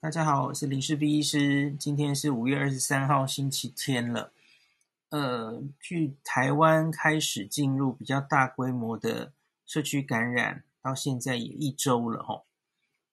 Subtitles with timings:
[0.00, 1.72] 大家好，我是林氏璧医师。
[1.72, 4.32] 今天是五月二十三号，星期天了。
[5.08, 9.32] 呃，距台湾开始进入比较大规模的
[9.66, 12.46] 社区感染，到现在也一周了吼。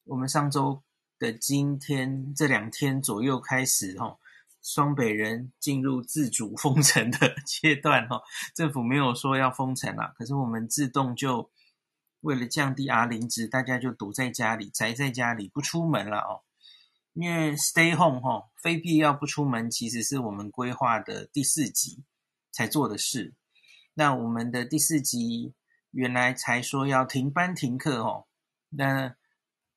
[0.03, 0.83] 我们上周
[1.17, 4.19] 的今天这两天左右开始吼，
[4.61, 8.21] 双北人进入自主封城的阶段吼。
[8.53, 11.49] 政府没有说要封城啦，可是我们自动就
[12.21, 16.45] 为了降低 R 零值，大家就躲在家里，宅在家里不出门了哦。
[17.15, 22.03] 因为 stay home 哈，非必要不出门，其实是我们规划的第四级
[22.51, 23.33] 才做的事。
[23.93, 25.53] 那我们的第四级
[25.91, 28.27] 原来才说要停班停课哦，
[28.69, 29.15] 那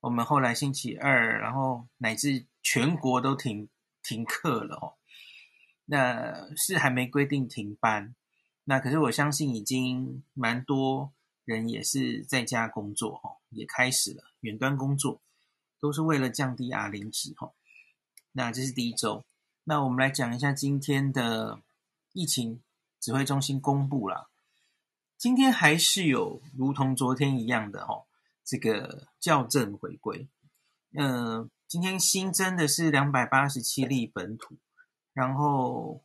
[0.01, 3.69] 我们后来星期二，然后乃至全国都停
[4.03, 4.93] 停课了哦。
[5.85, 8.13] 那是还没规定停班，
[8.65, 11.13] 那可是我相信已经蛮多
[11.45, 15.21] 人也是在家工作哦，也开始了远端工作。
[15.79, 17.51] 都是为了降低 R 零值哈，
[18.31, 19.23] 那这是第一周。
[19.63, 21.59] 那我们来讲一下今天的
[22.13, 22.61] 疫情
[22.99, 24.29] 指挥中心公布了，
[25.17, 28.03] 今天还是有如同昨天一样的哈，
[28.43, 30.27] 这个校正回归。
[30.93, 34.55] 嗯，今天新增的是两百八十七例本土，
[35.13, 36.01] 然后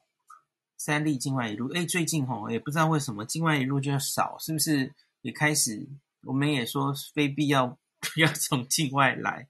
[0.77, 1.72] 三例境外移入。
[1.72, 5.89] 哎，最近哈也不知道为什么境外移入就少，是不是也开始？
[6.25, 9.48] 我们也说非必要不 要从境外来。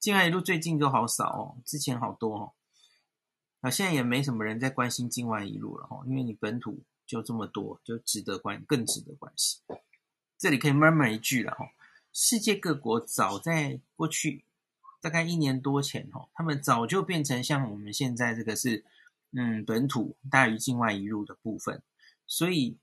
[0.00, 2.52] 境外一路最近都好少哦，之前好多哦，
[3.60, 9.60] 啊，现在也没什么人在关心境外一路了哈，因为你本土就这么多，就值得关，更值得关心。
[10.38, 11.66] 这里可以 murmur 一句了哈，
[12.14, 14.46] 世界各国早在过去
[15.02, 18.82] 大概一年多前哦，他们早就变成像我们现在这个是
[19.32, 21.82] 嗯本土大于境外一路的部分，
[22.26, 22.78] 所以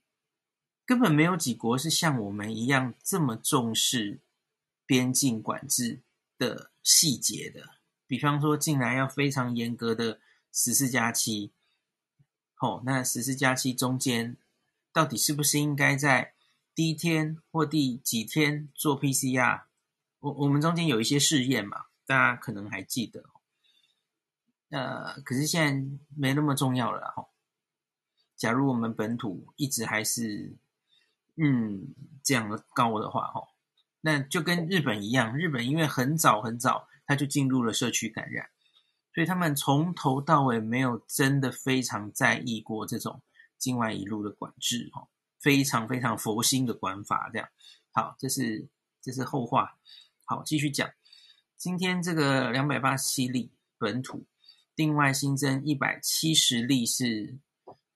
[0.86, 4.20] 根本没有几国是像我们一样这么重视
[4.86, 6.00] 边境管制
[6.38, 7.68] 的细节的，
[8.06, 10.20] 比方说进来要非常严格的
[10.52, 11.52] 十四加七，
[12.60, 14.36] 哦，那十四加七中间
[14.92, 16.34] 到底是不是应该在
[16.74, 19.64] 第一天或第几天做 PCR？
[20.20, 23.24] 我我们中间有一些试验嘛，大家可能还记得，
[24.70, 27.28] 呃，可是现在没那么重要了哈。
[28.36, 30.56] 假如我们本土一直还是
[31.36, 33.42] 嗯这样的高的话，哈。
[34.00, 38.48] 那就跟日本一样，日本因为很早很早他就进入了社区感染，
[39.12, 43.20] 所以他们从头到尾没有真的非常在意过这种
[43.58, 45.08] 境外一路的管制，哦，
[45.40, 47.48] 非常非常佛心的管法，这样。
[47.90, 48.68] 好，这是
[49.02, 49.76] 这是后话。
[50.24, 50.88] 好，继续讲，
[51.56, 54.24] 今天这个两百八十七例本土，
[54.76, 57.36] 另外新增一百七十例是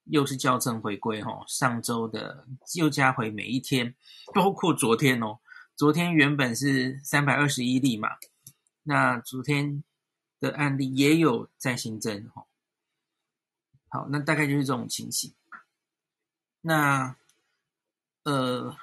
[0.05, 3.95] 又是校正回归，哈，上周的又加回每一天，
[4.35, 5.39] 包括昨天哦。
[5.75, 8.11] 昨天原本是三百二十一例嘛，
[8.83, 9.83] 那昨天
[10.39, 12.47] 的案例也有再新增哈。
[13.89, 15.33] 好，那大概就是这种情形。
[16.61, 17.17] 那
[18.25, 18.77] 呃，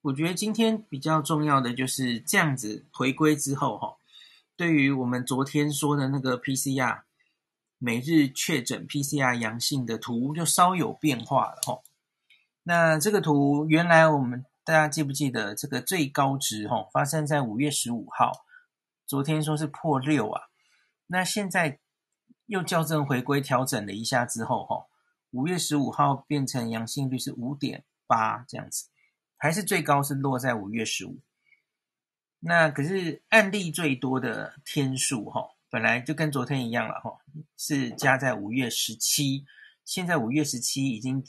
[0.00, 3.96] 我觉得今天比较重要的就是这样子回归之后哈，
[4.56, 7.02] 对于我们昨天说的那个 PCR
[7.78, 11.82] 每日确诊 PCR 阳性的图就稍有变化了哈。
[12.64, 14.44] 那这个图原来我们。
[14.66, 16.66] 大家记不记得这个最高值？
[16.66, 18.44] 哈，发生在五月十五号，
[19.06, 20.48] 昨天说是破六啊。
[21.06, 21.78] 那现在
[22.46, 24.86] 又校正回归调整了一下之后，哈，
[25.30, 28.88] 五月十五号变成阳性率是五点八这样子，
[29.36, 31.20] 还是最高是落在五月十五。
[32.40, 37.16] 那可是案例最多的天数，哈，本来就跟昨天一样了，哈，
[37.56, 39.46] 是加在五月十七，
[39.84, 41.24] 现在五月十七已经。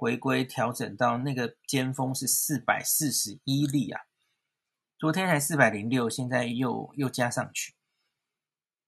[0.00, 4.00] 回归调整到那个尖峰是四百四十一例啊，
[4.98, 7.74] 昨天才四百零六，现在又又加上去。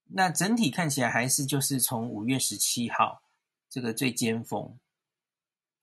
[0.04, 3.22] 那整体看起来还是就是从五月十七号
[3.68, 4.78] 这个最尖峰，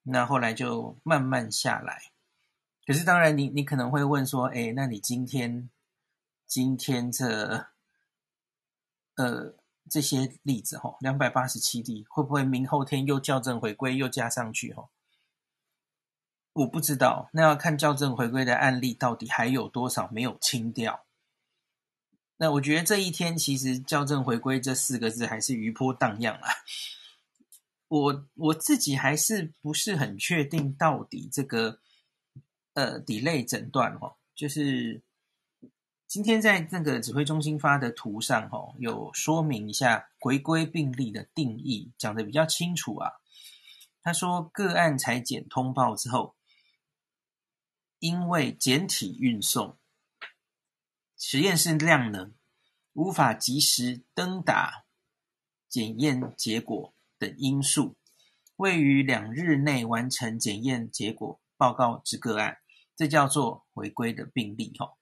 [0.01, 2.11] 那后来就慢慢下来。
[2.87, 5.69] 可是当然你，你可能会问说，哎，那你今天
[6.47, 7.67] 今天这
[9.13, 9.53] 呃
[9.87, 14.89] 这些例子哈，两百八十七例，会不会明后天又校正回归又加上去哈？
[16.53, 21.05] 我不知道，那要看校正回归的案例到底还有多少没有清掉。
[22.37, 26.49] 那我觉得这一天其实校正回归这四个字还是余波荡漾啊。
[27.87, 31.79] 我我自己还是不是很确定到底这个
[32.73, 35.01] 呃 delay 诊断哦，就是
[36.07, 43.11] 今天在那个指挥中心发的图上哦，有说明一下回归病例的定义，讲的比较清楚啊。
[44.01, 46.35] 他说个案裁检通报之后。
[47.99, 49.77] 因为简体运送
[51.17, 52.33] 实验室量能
[52.93, 54.85] 无法及时登打
[55.67, 57.95] 检验结果等因素，
[58.55, 62.57] 未于两日内完成检验结果报告之个案，
[62.95, 64.73] 这叫做违规的病例。
[64.79, 64.93] 哈，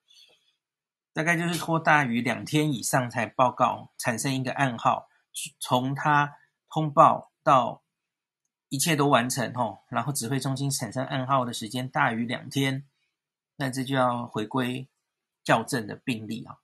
[1.14, 5.08] 大概就是拖大于两天以上才报告，产生一个案号，
[5.60, 6.36] 从他
[6.70, 7.84] 通报到
[8.70, 12.84] 一切都完成，哈，然后指挥中心产生暗号的时间大于两天，
[13.56, 14.88] 那这就要回归
[15.44, 16.58] 校正的病例啊。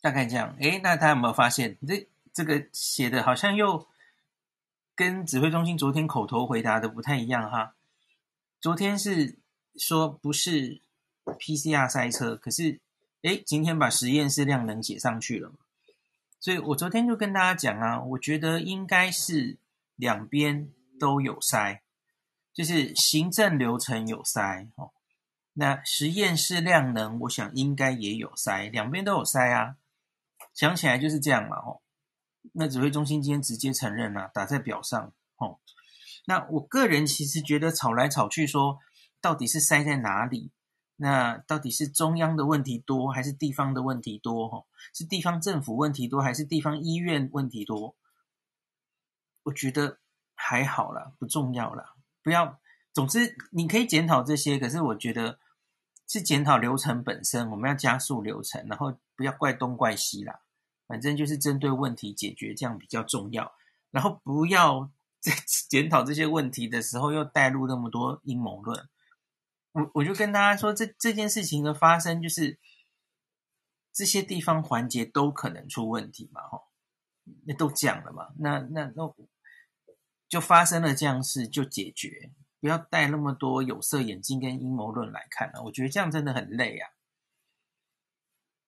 [0.00, 3.86] 大概这样，诶，那他有没有发现这这个写的好像又
[4.94, 7.74] 跟指挥中心昨天口头回答的不太一样哈？
[8.60, 9.38] 昨天是
[9.76, 10.80] 说不是
[11.24, 12.80] PCR 筛测，可是
[13.22, 15.52] 诶，今天把实验室量能写上去了，
[16.38, 19.56] 所以我昨天就跟大家讲啊，我觉得应该是
[19.96, 21.82] 两边都有塞，
[22.52, 24.92] 就是行政流程有塞哦，
[25.52, 29.76] 那实验室量能我想应该也有塞，两边都有塞啊。
[30.52, 31.82] 想起来就是这样嘛，吼。
[32.52, 35.60] 那指挥中心今天直接承认了，打在表上，吼。
[36.26, 38.78] 那我个人其实觉得吵来吵去说，
[39.20, 40.52] 到底是塞在哪里？
[40.96, 44.48] 那到底是中央的问题多，还是地方的问题多？
[44.48, 44.64] 哈，
[44.94, 47.96] 是地方政府问题多，还是地方医院问题多？
[49.44, 49.98] 我觉得
[50.34, 51.94] 还好啦，不重要啦。
[52.22, 52.60] 不要，
[52.92, 55.38] 总之你可以检讨这些，可是我觉得
[56.08, 60.40] 是检讨流程本身，我们要加速流程，然后不要怪东怪西啦。
[60.86, 63.54] 反正就是针对问题解决，这样比较重要。
[63.90, 65.32] 然后不要 在
[65.68, 68.88] 检讨这些问题的时候，又带入那么多阴谋论。
[69.72, 72.58] 我我就跟大家说，这这件事情的发生，就是
[73.92, 76.68] 这些地方环节都可能出问题嘛，吼，
[77.44, 79.12] 那都讲了嘛，那那那
[80.34, 85.62] 就发生了这样事，就解决，不要带那么多有色眼镜跟阴谋论来看了。
[85.62, 86.90] 我觉得这样真的很累啊。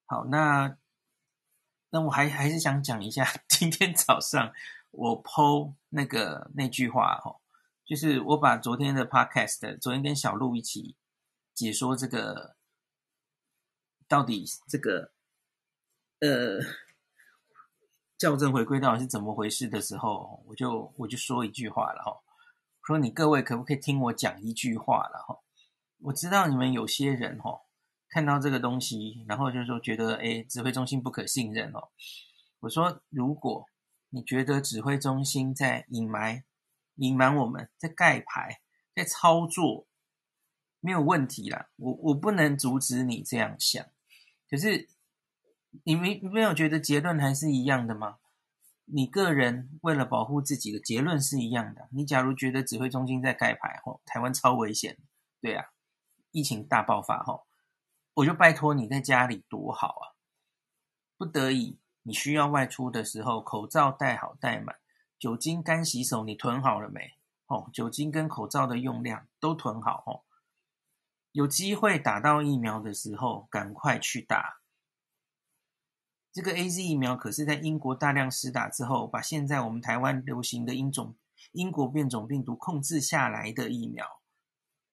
[0.06, 0.78] 好，那。
[1.90, 4.52] 那我还还是想讲一下， 今天早上
[4.90, 7.40] 我 po 那个那句话哈，
[7.86, 10.96] 就是我把昨天的 podcast，昨天跟小鹿一起
[11.54, 12.56] 解说这个
[14.08, 15.12] 到底这个
[16.18, 16.58] 呃
[18.18, 22.16] 校正回归到底是怎么回事的时候，我就我就说一句话了哈，
[22.86, 25.38] 说你各位可不可以听我讲一句话了哈？
[26.00, 27.62] 我知道你们有些人哈。
[28.08, 31.88] 看到这个东西，然后就是说觉得，哎，指挥中心不可信任哦。
[32.60, 33.66] 我说，如果
[34.10, 36.44] 你觉得指挥中心在隐瞒、
[36.94, 38.60] 隐瞒我们，在盖牌、
[38.94, 39.86] 在操作，
[40.80, 41.68] 没有问题啦。
[41.76, 43.84] 我我不能阻止你这样想，
[44.48, 44.88] 可是
[45.84, 48.18] 你没没有觉得结论还是一样的吗？
[48.84, 51.88] 你个人为了保护自己的结论是一样的。
[51.90, 54.96] 你假如觉得指挥中心在盖牌，吼，台湾超危险，
[55.40, 55.66] 对啊，
[56.30, 57.46] 疫情大爆发，吼。
[58.14, 60.04] 我就拜托你在家里多好啊！
[61.18, 64.76] 不得已你需要外出的时候，口罩戴好戴满，
[65.18, 67.14] 酒精干洗手你囤好了没？
[67.48, 70.22] 哦，酒精跟口罩的用量都囤好哦。
[71.32, 74.55] 有机会打到疫苗的时候，赶快去打。
[76.36, 81.16] 这个 AZ 疫苗可是在英国大量施打之后，把现在我们台湾流行的英种
[81.52, 84.20] 英国变种病毒控制下来的疫苗，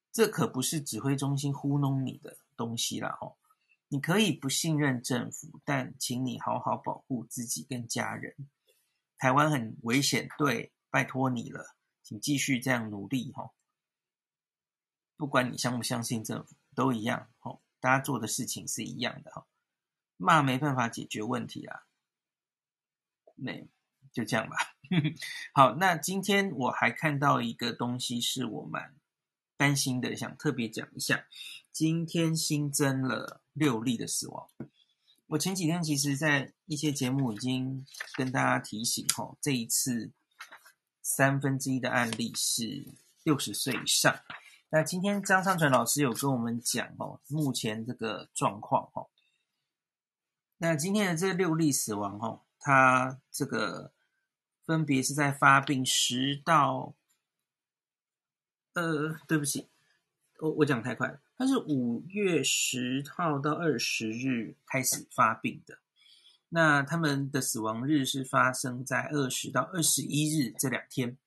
[0.10, 3.36] 这可不是指挥中心糊弄你的东西啦，哦！
[3.90, 8.34] 你可以不信任政府，但请你好好保护自己跟家人。
[9.18, 13.51] 台湾很危险，对，拜托你了，请继续这样努力，吼！
[15.18, 17.62] 不管你相不相信政府，都一样，吼！
[17.82, 19.46] 大家做的事情是一样的，吼！
[20.17, 21.82] 骂没办法解决问题啊，
[23.36, 23.67] 那
[24.12, 24.55] 就这样吧。
[25.53, 28.96] 好，那今天我还看到一个东西，是我蛮
[29.58, 31.25] 担心的，想特别讲一下。
[31.72, 34.48] 今天新增了六例的死亡。
[35.27, 37.84] 我前几天其实，在一些节目已经
[38.15, 40.12] 跟大家提醒，吼，这一次
[41.01, 42.93] 三分之一的案例是
[43.24, 44.15] 六十岁以上。
[44.70, 49.10] 那今天张昌纯老师有跟我们讲，哦，目前这个状况，哦，
[50.63, 53.91] 那今天的这六例死亡，哦，他这个
[54.65, 56.96] 分别是在发病十到，
[58.72, 59.67] 呃，对不起，
[60.39, 61.20] 我我讲太快了。
[61.36, 65.79] 他是五月十号到二十日开始发病的，
[66.48, 71.17] 那他们的死亡日是发生在二十到二十一日这两天，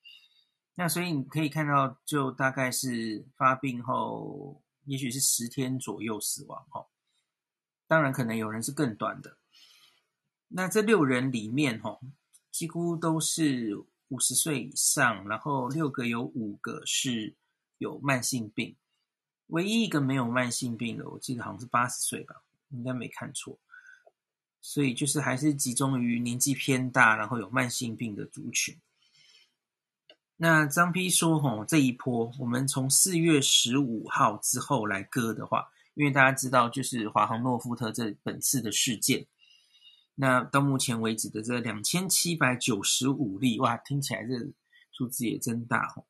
[0.76, 6.86] 那所以你可以看到，就大概是发病后，也许是十天左右死亡哈。
[7.86, 9.36] 当然，可能有人是更短的。
[10.48, 11.98] 那这六人里面哈，
[12.50, 13.76] 几乎都是
[14.08, 17.34] 五十岁以上，然后六个有五个是
[17.78, 18.74] 有慢性病。
[19.48, 23.58] 唯一一个没有慢性病的，我记得好像是八十岁吧，应该没看错。
[24.60, 28.76] 所以就是还是集中于年纪偏大，然后有慢性病的族群。
[30.36, 39.26] 那张丕说：“吼，这一波我们从四月十五号之后来割的话，因为大家知道，就是华航诺富特这本次的事件，
[40.14, 44.52] 那到目前为止的这两千七百九十五例，哇，听起来这
[44.92, 46.06] 数字也真大吼。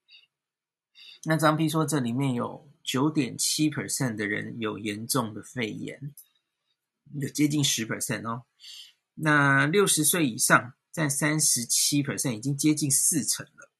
[1.22, 6.12] 那张丕说，这里面有九点七 percent 的人有严重的肺炎，
[7.20, 8.42] 有接近十 percent 哦。
[9.14, 13.70] 那六十岁以上占三十七 percent，已经接近四成了。”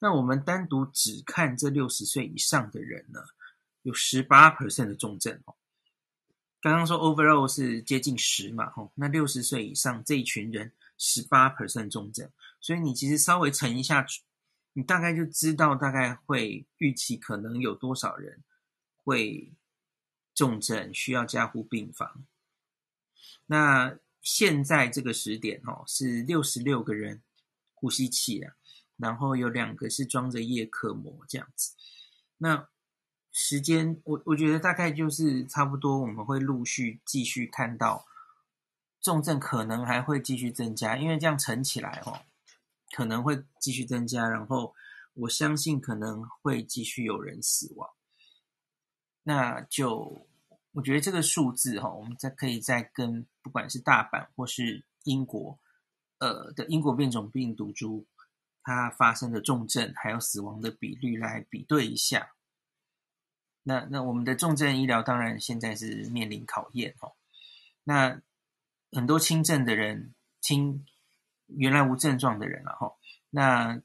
[0.00, 3.20] 那我们单独只看这六十岁以上的人呢，
[3.82, 5.54] 有十八 percent 的重症哦。
[6.60, 12.30] 刚刚说 overall 是接近十嘛，吼，那六十岁以上这一群人十八 percent 重症，
[12.60, 14.04] 所以你其实稍微乘一下，
[14.72, 18.42] 你大概就知道大概会预期可能有多少人
[19.04, 19.52] 会
[20.34, 22.24] 重症，需要加护病房。
[23.46, 27.22] 那现在这个时点哦，是六十六个人
[27.74, 28.54] 呼吸器啊。
[28.96, 31.72] 然后有两个是装着叶克膜这样子，
[32.38, 32.68] 那
[33.32, 38.06] 时间我我觉得大概就是差不多，我们会陆续继续看到
[39.00, 42.22] 重症可能还会继续增加，因为这样乘起来哦，
[42.96, 44.74] 可能会继续增加，然后
[45.14, 47.90] 我相信可能会继续有人死亡，
[49.22, 50.26] 那就
[50.72, 55.58] 我觉得这个数字哈，我们再可以再跟不管是大阪或是英国
[56.18, 58.06] 呃的英国变种病毒株。
[58.64, 62.32] 它发生的重症还有死亡的比率来比对一下，
[63.62, 67.12] 那那我们的重症医疗当然现在是面临考验哦。
[67.84, 68.20] 那
[68.92, 70.84] 很多轻症的人，轻
[71.46, 72.92] 原来无症状的人了哈，
[73.30, 73.80] 那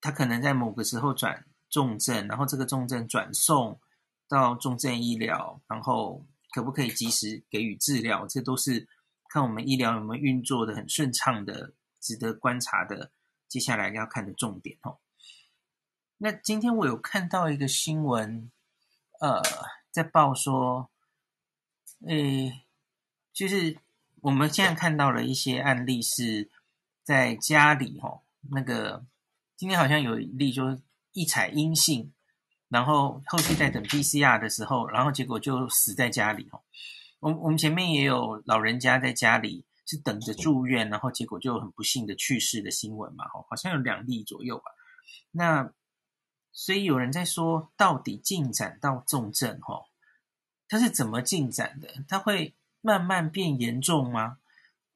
[0.00, 3.80] 他可能在某个时候转重症，然后这个重症转送
[4.28, 8.86] 到重症医疗，然后可不可以及时给予治疗，这都是
[9.28, 13.10] 看我们医疗有没有运作的很顺畅的，值得观察的。
[13.46, 14.98] 接下来要看的重点哦。
[16.18, 18.50] 那今天我有看到一个新闻，
[19.20, 19.42] 呃，
[19.90, 20.90] 在报说，
[22.06, 22.64] 诶，
[23.32, 23.78] 就是
[24.20, 26.50] 我们现在看到了一些案例是
[27.02, 29.04] 在家里哦，那个
[29.56, 32.12] 今天好像有一例就是一采阴性，
[32.68, 36.62] 然后后续在等 PCR 的时候，然后结果就死在家里哦。
[37.20, 39.64] 我我们前面也有老人家在家里。
[39.86, 44.64] 是等着住院，然后结果就很不幸的去世的新闻嘛，好像有两例左右吧。
[45.30, 45.70] 那
[46.54, 49.84] 所以有人在说，到底进展到重症，哈，
[50.68, 51.88] 它是怎么进展的？
[52.08, 54.38] 它会慢慢变严重吗？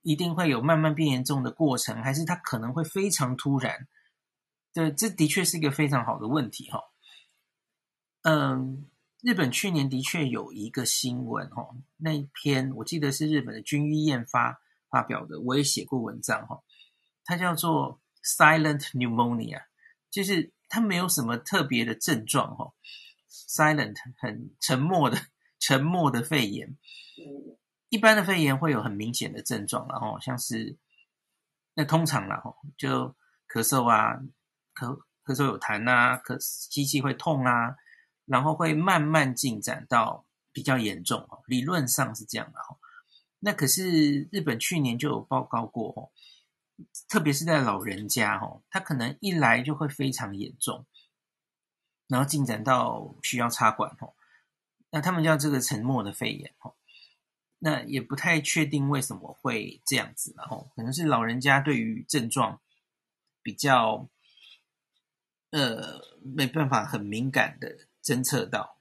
[0.01, 3.87] 一定会有慢慢变严重的过程，还是它可能会非常突然？
[4.73, 6.81] 对，这的确是一个非常好的问题，哈。
[8.23, 8.87] 嗯，
[9.21, 14.63] 日本去年的确有一个新闻，哈，那一篇我记得是日本的军医验发。
[14.91, 16.63] 发表的，我也写过文章哈，
[17.23, 19.65] 它叫做 silent pneumonia，
[20.11, 22.73] 就是它没有什么特别的症状哈
[23.29, 25.19] ，silent 很沉默的
[25.61, 26.77] 沉默的肺炎，
[27.89, 30.77] 一般的肺炎会有很明显的症状然后像是
[31.75, 33.15] 那通常然后就
[33.49, 34.21] 咳嗽啊，
[34.75, 37.77] 咳咳嗽有痰啊，咳吸气会痛啊，
[38.25, 42.79] 然后会慢慢进展到比较严重哦，理论上是这样的哈。
[43.41, 46.11] 那可是日本去年就有报告过哦，
[47.09, 50.87] 特别是在老人家哦，他可能一来就会非常严重，
[52.07, 54.15] 然后进展到需要插管哦。
[54.91, 56.75] 那他们叫这个沉默的肺炎哦，
[57.59, 62.61] 那也不太确定为什么会这样子，然后可能是老人家对于症状
[63.43, 64.09] 比较
[65.51, 68.79] 呃没办法很敏感的侦测到，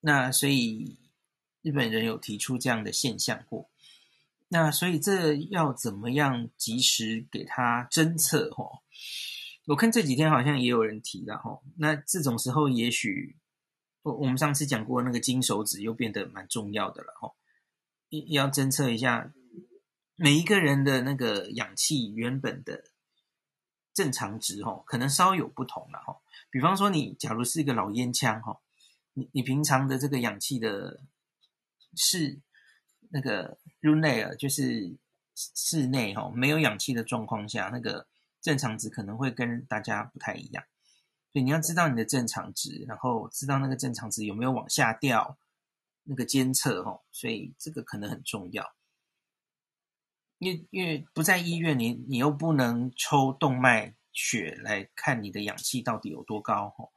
[0.00, 0.98] 那所以。
[1.60, 3.68] 日本人有提出这样的现象过，
[4.48, 8.48] 那所以这要怎么样及时给他侦测？
[8.56, 8.80] 哦，
[9.66, 11.60] 我看这几天好像也有人提了哈。
[11.76, 13.36] 那这种时候，也许
[14.02, 17.34] 我我们上次讲过那个金手指又变得蛮重要的了哈。
[18.28, 19.32] 要侦测一下
[20.16, 22.84] 每一个人的那个氧气原本的
[23.92, 26.16] 正常值哈，可能稍有不同了哈。
[26.50, 28.58] 比方说，你假如是一个老烟枪哈，
[29.12, 31.02] 你你平常的这个氧气的。
[31.96, 32.38] 是
[33.10, 34.96] 那个 room air，就是
[35.34, 38.06] 室内哈，没有氧气的状况下，那个
[38.40, 40.64] 正常值可能会跟大家不太一样，
[41.32, 45.38] 所以你要知道你的正常值，然后知道那个正常值有没有往下掉，
[46.04, 48.74] 那个监测哈，所以这个可能很重要。
[50.38, 56.88] 因为因为不在医院，你你又不能抽动脉血来看你的氧气到底有多高哈。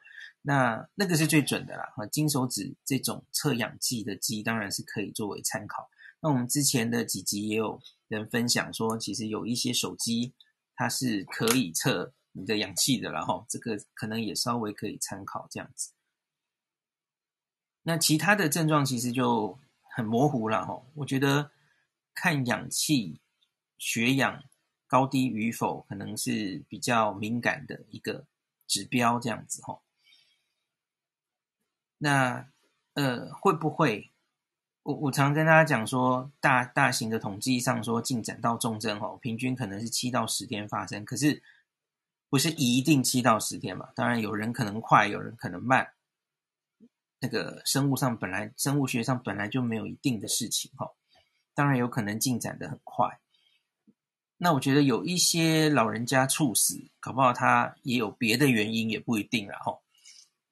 [0.44, 5.90] 那那个是最准的啦，金手指这种测氧计的机当然是可以作为参考，
[6.24, 10.34] 那我们之前的几集也有人分享说，其实有一些手机
[10.76, 15.94] 它是可以测你的氧气的，然后这个可能也稍微可以参考这样子。
[17.82, 19.58] 那其他的症状其实就
[19.96, 21.52] 很模糊了哈，我觉得
[22.14, 23.20] 看氧气、
[23.80, 24.44] 血氧
[24.86, 28.28] 高低与否，可能是比较敏感的一个
[28.68, 29.82] 指标这样子哈。
[31.98, 32.52] 那
[32.94, 34.12] 呃，会不会？
[34.84, 41.44] 我我常跟大家讲说，大大型的统计上说，进展到重症哦，平均可能是七到十天发生，可是
[42.30, 43.90] 不是一定七到十天嘛？
[43.96, 45.94] 当然有人可能快，有人可能慢。
[47.20, 50.90] 那个生物上本来生物学上本来就没有一定的事情哈，
[51.54, 53.20] 当然有可能进展的很快。
[54.38, 59.78] 那我觉得有一些老人家猝死，搞不好他也有别的原因，也不一定啦哈，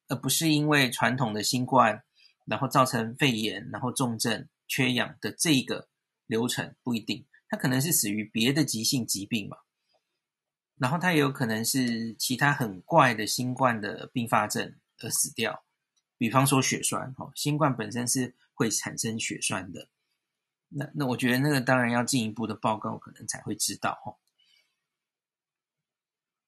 [0.09, 2.03] 而不是因为传统的新冠。
[2.49, 5.87] 然后造成肺炎，然后重症、缺氧的这个
[6.25, 9.57] 流程不一定，他可能是死于别的急性疾病嘛。
[10.77, 15.63] 然后他也有可能是其他很怪的新冠的并发症而死掉，
[16.17, 19.89] 比方说血栓，哦，新冠本身是会产生血栓的。
[20.69, 24.17] 那那我觉得那个当然要进一步的报告，可能才会知道，哦。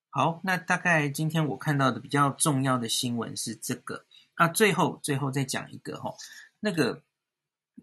[0.08, 4.06] 好，那大概今天我看到的比较重要的新闻是这个。
[4.38, 6.14] 那最后，最后再讲一个哈，
[6.60, 7.02] 那个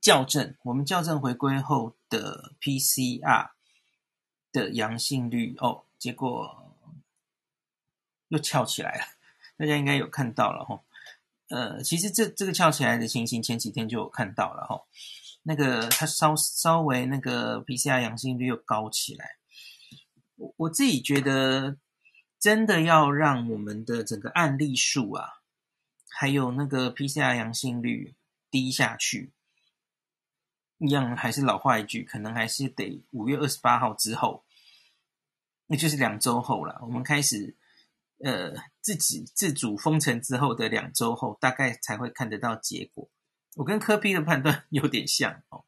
[0.01, 3.51] 校正，我们校正回归后的 PCR
[4.51, 6.75] 的阳性率哦，结果
[8.27, 9.05] 又翘起来了，
[9.57, 10.81] 大家应该有看到了哈。
[11.49, 14.83] 呃，其实这这个翘起来的情形，前几天就有看到了哈。
[15.43, 19.37] 那个它稍稍微那个 PCR 阳性率又高起来，
[20.35, 21.77] 我我自己觉得，
[22.39, 25.38] 真的要让我们的整个案例数啊。
[26.19, 28.13] 还有那个 PCR 阳性率
[28.51, 29.31] 低下去，
[30.77, 34.43] 一样还是老话一句，可能还是得五月二十八号之后，
[35.67, 36.77] 那就是两周后了。
[36.81, 37.55] 我们开始
[38.21, 43.09] 呃自己自主封城之后的两周后，大概才会看得到结果。
[43.55, 45.63] 我跟柯 P 的判断 有点像哦。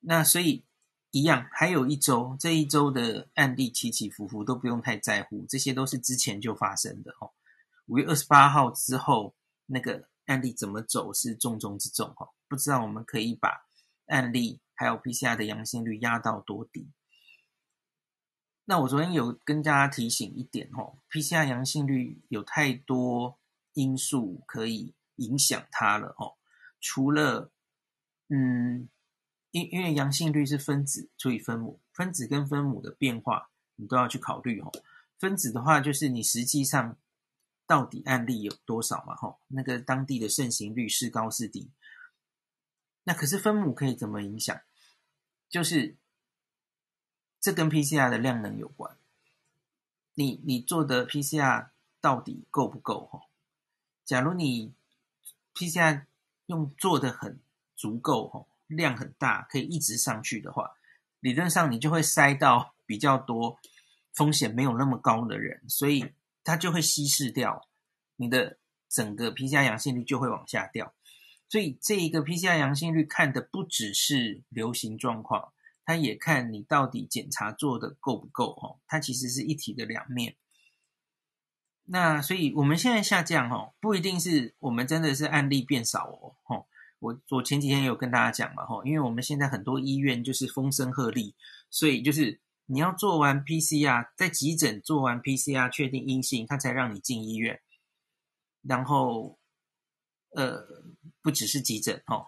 [0.00, 0.64] 那所以
[1.12, 7.30] 一样，还有一周，这一周的案例起起伏伏都不用太在乎，这些都是之前就发生的哦。
[7.88, 12.28] 五月二十八号之后，那个案例怎么走是重中之重哈。
[12.46, 13.66] 不知道我们可以把
[14.08, 16.90] 案例还有 PCR 的阳性率压到多低？
[18.66, 23.38] 那我昨天有跟大家提醒一点哦，PCR 阳性率有太多
[23.72, 26.36] 因素可以影响它了哦。
[26.80, 27.50] 除了
[28.28, 28.90] 嗯，
[29.50, 34.70] 因因为阳性率是分子除以分母，分子跟分母的变化你都要去考虑哦。
[35.18, 36.98] 分子的话就是你实际上。
[37.68, 39.14] 到底案例有多少嘛？
[39.14, 41.70] 吼，那个当地的盛行率是高是低？
[43.04, 44.58] 那可是分母可以怎么影响？
[45.50, 45.96] 就是
[47.38, 48.96] 这跟 PCR 的量能有关。
[50.14, 51.68] 你你做的 PCR
[52.00, 53.06] 到底够不够？
[53.12, 53.24] 吼，
[54.06, 54.72] 假如你
[55.54, 56.06] PCR
[56.46, 57.38] 用做的很
[57.76, 60.74] 足够，吼，量很大，可以一直上去的话，
[61.20, 63.58] 理论上你就会筛到比较多
[64.14, 66.14] 风险没有那么高的人，所以。
[66.48, 67.68] 它就会稀释掉
[68.16, 68.58] 你的
[68.88, 70.94] 整个 PCR 阳性率就会往下掉，
[71.46, 75.52] 所以这一个 PCR 阳性率看的不只是流行状况，
[75.84, 80.36] 它也看你到底检查做的够不够哦，它其实是一体的两面。
[81.84, 86.66] 那所以我们现在下降哦，不一定是我们真的是案例变少哦，吼，
[86.98, 91.34] 我我前几天有跟大家讲嘛，吼，因为我们现在很多医院就是风声鹤唳，
[91.68, 92.40] 所以就是。
[92.70, 97.62] 你要做完 PCR，在急诊做完 PCR 确定阴性，他才让你进医院。
[98.60, 99.38] 然后，
[100.36, 100.66] 呃，
[101.22, 102.26] 不只是急诊哦，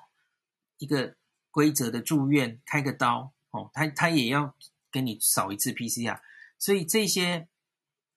[0.78, 1.14] 一个
[1.50, 4.56] 规则的住院开个刀哦，他他也要
[4.90, 6.18] 给你扫一次 PCR。
[6.58, 7.46] 所以这些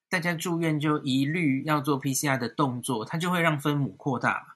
[0.07, 4.55] 大家住院就一律要做 PCR 的动作，它就会让分母扩大。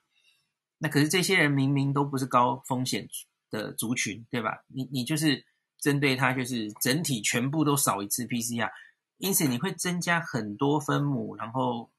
[0.77, 3.09] 那可是这些人明明都不是高风险
[3.49, 4.63] 的族群，对吧？
[4.67, 5.45] 你你就是。
[5.79, 8.71] 针对它就是整体全部都扫一次 PCR，
[9.17, 11.91] 因此你会增加很多分母，然后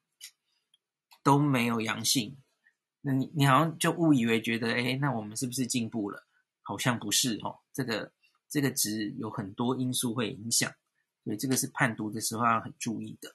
[1.22, 2.36] 都没有阳性，
[3.00, 6.26] 那你你好像就误以为觉得，哎，那我们是不是进步了？
[6.62, 8.10] 好像不是哦，这个
[8.48, 10.72] 这个值有很多因素会影响，
[11.24, 13.34] 所以这个是判读的时候要很注意的。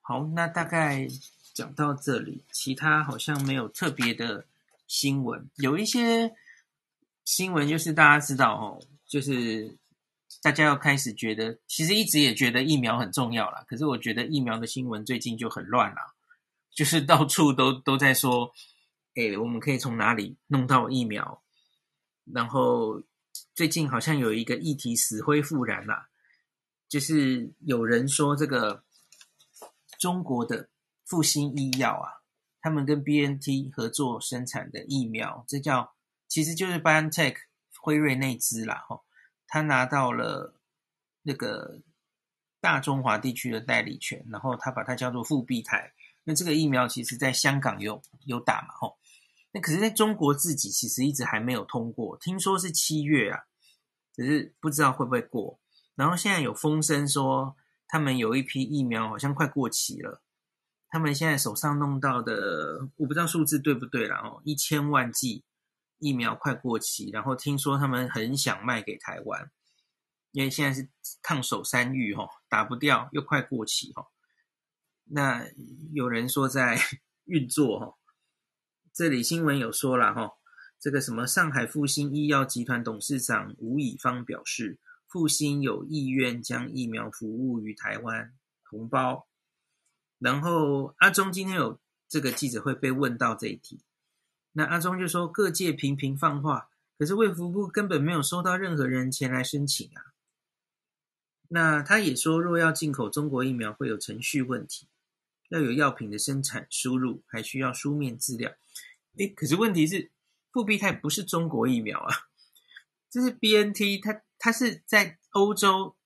[0.00, 1.08] 好，那大概
[1.52, 4.46] 讲到这里，其他好像没有特别的
[4.86, 6.32] 新闻，有一些。
[7.24, 9.78] 新闻就是大家知道哦，就是
[10.42, 13.64] 大家要开始觉得，其实一直也觉得疫苗很重要啦。
[13.68, 16.14] 可是我觉得疫苗的新闻最近就很乱啦，
[16.74, 18.52] 就是到处都都在说，
[19.14, 21.42] 哎，我们可以从哪里弄到疫苗？
[22.32, 23.02] 然后
[23.54, 26.08] 最近好像有一个议题死灰复燃啦，
[26.88, 28.84] 就是有人说这个
[29.98, 30.68] 中国的
[31.04, 32.22] 复兴医药啊，
[32.60, 35.92] 他们跟 BNT 合作生产的疫苗，这叫
[36.30, 37.34] 其实就是 BioNTech
[37.82, 39.04] 辉瑞那支啦，吼，
[39.48, 40.54] 他拿到了
[41.22, 41.82] 那个
[42.60, 45.92] 大中华地区的代理权，然后他把它叫做复必泰。
[46.24, 48.98] 那这个疫苗其实在香港有有打嘛，吼。
[49.52, 53.40] 那可是在中国自己其实一直还没有通过，听说是七月啊，
[54.14, 55.58] 只是不知道会不会过。
[55.96, 57.56] 然后现在有风声说，
[57.88, 60.22] 他们有一批疫苗好像快过期了，
[60.88, 65.44] 他们现在手上弄到的，我不知道数字对不对啦哦，一千万剂
[66.00, 69.50] 疫苗快过期，然后听说他们很想卖给台湾，
[70.32, 70.88] 因为现在是
[71.22, 74.08] 烫手山芋吼，打不掉又快过期吼。
[75.04, 75.46] 那
[75.92, 76.78] 有人说在
[77.26, 77.98] 运作吼。
[78.92, 80.32] 这里新闻有说了哈，
[80.80, 88.32] 这个什么上海复星医药集团董事长吴乙芳表示，复星有意愿将疫苗服务于台湾
[88.68, 89.28] 同胞。
[90.18, 93.82] 然后阿中今天有这个记者会被问到这一题，
[94.52, 100.14] 那阿中就说各界频频放话，可是卫福部根本没有收到任何人前来申请啊。
[101.48, 104.86] 那他也说，若要进口中国疫苗会有程序问题。
[105.48, 108.54] 要有药品的生产输入，还需要书面资料。
[109.16, 110.12] 诶，可是问题是，
[110.52, 112.14] 复必泰不是中国疫苗啊，
[113.10, 115.96] 这是 BNT，它它是在欧洲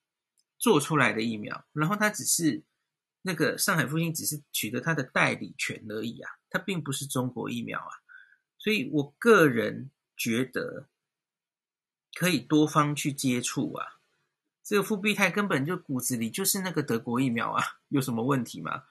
[0.58, 2.62] 做出来的疫苗，然后它只是
[3.20, 7.92] 那个上海复星只是取得它的代理权而已啊，它并不是中国疫苗啊。
[8.64, 10.88] 所以我个人觉得
[12.14, 14.00] 可以多方去接触啊。
[14.62, 18.84] 这个复必泰根本就骨子里就是那个德国疫苗啊，有什么问题吗？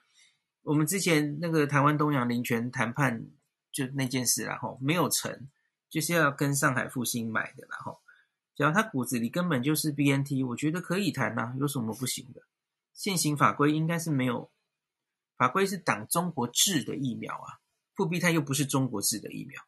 [0.62, 3.26] 我们之前那个台湾东洋林权谈判
[3.72, 5.48] 就那件事，然后没有成，
[5.90, 8.00] 就是要跟上海复星买的，然后
[8.54, 12.42] 只要他骨子里根本就是 BNT，我觉得可以谈呐，有什么不行的？
[12.92, 14.52] 现行法规应该是没有，
[15.36, 17.58] 法规是挡中国制的疫苗啊，
[17.94, 19.62] 复必泰又不是中国制的疫苗，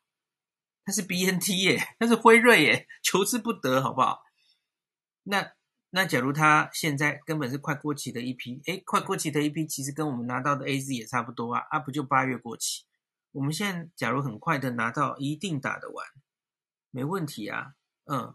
[0.85, 4.23] 它是 BNT 耶，它是辉瑞耶，求之不得，好不好？
[5.25, 5.53] 那。
[5.91, 12.83] 那假如它现在根本是快过期的一批，诶，快过期的一批，其实跟我们拿到的 AZ 也差不多啊，啊，不就八月过期？
[13.33, 16.07] 我们现在假如很快的拿到，一定打得完，
[16.91, 18.35] 没问题啊，嗯，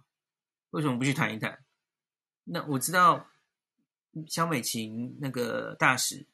[0.71, 1.63] 为什么不去谈一谈？
[2.45, 3.27] 那我知道
[4.27, 6.25] 萧美琴那个大使，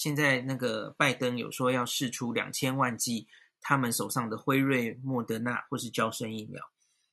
[0.00, 3.28] 现在那个拜登有说要试出两千万剂
[3.60, 6.58] 他们手上的辉瑞、莫德纳或是娇生疫苗。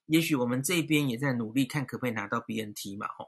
[0.06, 3.10] 也许我们这边也在努力，看可不可以拿到 BNT 嘛？
[3.10, 3.28] 吼，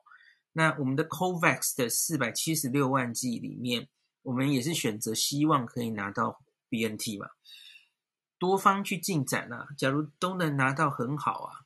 [0.53, 3.89] 那我们的 COVAX 的四百七十六万剂里面，
[4.21, 7.27] 我们也是选择希望可以拿到 BNT 嘛。
[8.37, 11.59] 多方去进展啊，假如都能拿到很好啊。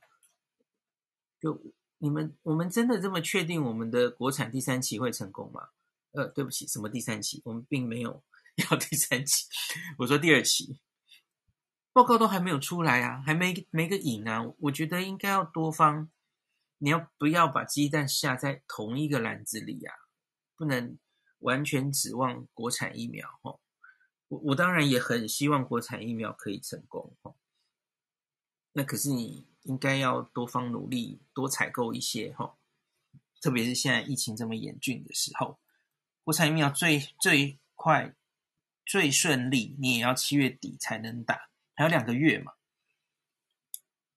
[1.40, 1.62] 就
[2.00, 5.68] 你们，我们真的这么确定我们的国产第三期会成功吗？
[6.14, 7.42] 呃，对不起，什么第三期？
[7.46, 8.24] 我们并没有
[8.72, 9.46] 要第三期，
[10.00, 10.80] 我说第二期。
[11.92, 14.42] 报告都还没有出来啊，还没没个影啊！
[14.58, 16.10] 我觉得应该要多方，
[16.80, 19.94] 你要不要把鸡蛋下在同一个篮子里啊？
[20.56, 20.98] 不能
[21.38, 23.60] 完全指望国产疫苗哦。
[24.28, 27.36] 我我当然也很希望国产疫苗可以成功哦。
[28.72, 32.58] 那可是你应该要多方努力，多采购一些哦。
[33.40, 35.60] 特别是现在疫情这么严峻的时候，
[36.24, 38.14] 国产疫苗最最快
[38.86, 41.50] 最顺利，你也要七月底才能打。
[41.76, 42.54] 还有两个月嘛，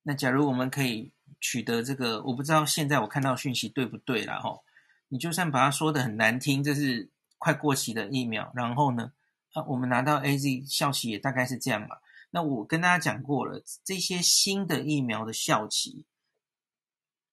[0.03, 4.63] 那假如我们可以取得这个，我不知道现在我看到讯息对不对啦齁。
[5.09, 9.13] 你就算把它说的很难听，这是快过期的疫苗，然后呢，
[9.53, 11.97] 啊，我们拿到 AZ 效期也大概是这样嘛。
[12.31, 16.05] 那我跟大家讲过了，这些新的疫苗的效期，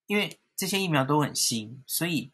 [0.05, 2.31] 因为这些疫苗都很新，所以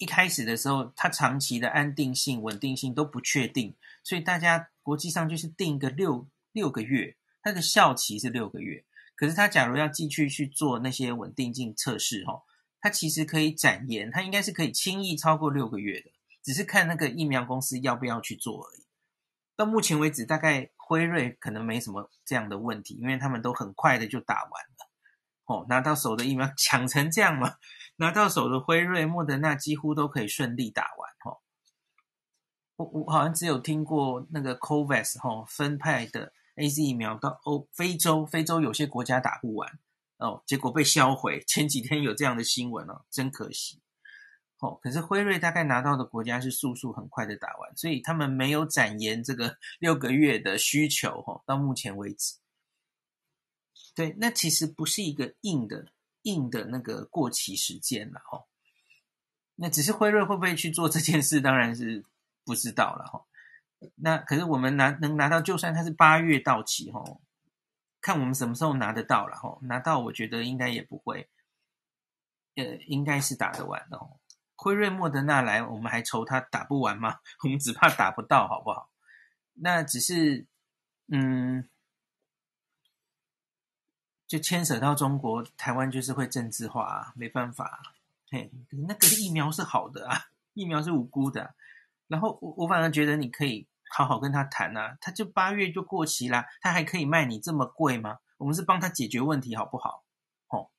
[0.00, 6.26] 一开始的时候，它长期的安定性、稳定性都不确定，所以大家国际上就是定个六。
[6.52, 8.84] 六个月，它的效期是六个月。
[9.14, 12.42] 可是它假如要继续去做那些稳定性测试，哈，
[12.80, 16.10] 它其实可以展延，它应该是可以轻易超过六个月的，
[16.42, 18.84] 只是看那个疫苗公司要不要去做而已。
[19.54, 24.90] 到目前为止，大概辉瑞可能没什么这样的问题，因为他们都很快的就打完了，
[25.44, 27.58] 哦，拿到手的疫苗 抢成这样嘛，
[28.00, 31.38] 拿到手的辉瑞、莫德纳几乎都可以顺利打完，哈。
[32.76, 36.32] 我我好像只有听过那个 COVAX 哈分派的。
[36.56, 39.78] AZ 疫苗到欧非洲，非洲有些国家打不完
[40.18, 41.42] 哦，结果被销毁。
[41.48, 43.80] 前几天有这样的新闻哦，真可惜。
[44.58, 51.22] 哦，可是辉瑞大概拿到的国家是速速很快的打完，所以他们没有展延这个 六个月的需求。
[51.22, 52.34] 哈，到目前为止，
[53.94, 55.86] 对，那其实不是一个硬的
[56.22, 58.44] 硬的那个过期时间了哈。
[59.56, 62.04] 那只是辉瑞会不会去做这件事，当然是
[62.44, 63.26] 不知道了哈。
[63.96, 67.02] 那可是我们拿能拿到，就算它是八月到期哈，
[68.00, 69.58] 看我们什么时候拿得到了哈。
[69.62, 71.28] 拿到我觉得应该也不会，
[72.56, 73.98] 呃，应该是打得完的。
[74.56, 77.18] 辉瑞、莫德纳来，我们还愁它打不完吗？
[77.42, 78.90] 我们只怕打不到，好不好？
[79.54, 80.46] 那只是，
[81.08, 81.68] 嗯，
[84.30, 87.82] 就牵扯到中国台湾，就是会政治化啊，没办法。
[88.30, 88.48] 嘿，
[88.86, 91.52] 那个疫苗是好的啊，疫苗是无辜的。
[92.06, 98.18] 然后我我反而觉得你可以好好跟他谈啊，他就八月就过期啦，他还可以卖你这么贵吗？
[98.38, 100.04] 我们是帮他解决问题，好不好？
[100.46, 100.70] 哦，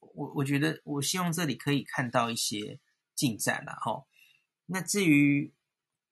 [0.00, 2.80] 我我觉得我希望这里可以看到一些
[3.14, 3.76] 进展啊。
[3.82, 4.06] 吼，
[4.64, 5.52] 那至于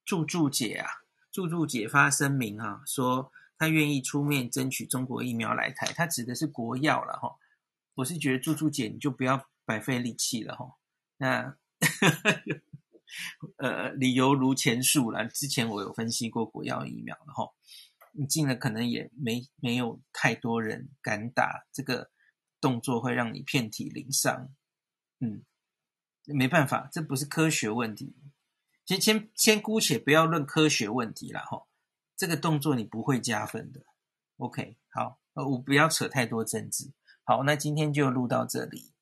[0.05, 0.90] 祝祝姐啊。
[1.33, 7.37] 祝祝姐发声明啊，说他愿意出面争取中国疫苗来台，他指的是国药了哈。
[7.92, 10.79] 我是觉得猪猪姐你就不要白费力气了哈。
[11.18, 11.59] 那
[13.59, 17.53] 呃，理由如前述了，之前我有分析过国药疫苗了哈。
[18.12, 22.11] 你进了可能也没没有太多人敢打，这个
[22.62, 24.49] 动作会让你遍体鳞伤。
[25.18, 25.44] 嗯，
[26.25, 28.16] 没办法，这不是科学问题。
[28.87, 31.66] 先先先姑且不要论科学问题了哈，
[32.21, 33.81] 这个动作你不会加分的。
[34.37, 36.93] OK，好，我不要扯太多政治。
[37.25, 38.93] 好，那今天就录到这里。